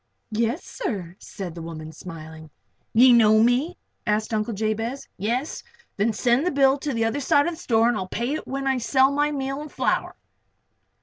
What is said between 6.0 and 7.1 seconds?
send the bill to the